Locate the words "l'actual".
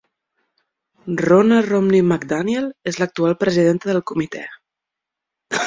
3.03-3.39